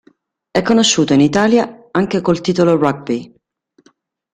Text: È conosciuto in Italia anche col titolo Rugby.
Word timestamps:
È 0.49 0.61
conosciuto 0.63 1.13
in 1.13 1.19
Italia 1.19 1.89
anche 1.91 2.21
col 2.21 2.41
titolo 2.41 2.75
Rugby. 2.75 3.31